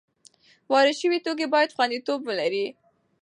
[0.71, 2.65] وارد شوي توکي باید خوندیتوب ولري.